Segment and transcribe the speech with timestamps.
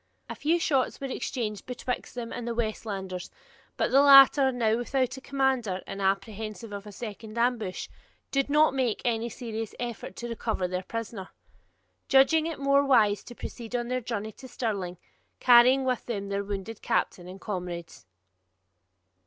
[0.31, 3.29] A few shots were exchanged betwixt them and the Westlanders;
[3.77, 7.87] but the latter, now without a commander, and apprehensive of a second ambush,
[8.31, 11.29] did not make any serious effort to recover their prisoner,
[12.07, 14.97] judging it more wise to proceed on their journey to Stirling,
[15.39, 18.07] carrying with them their wounded captain and comrades.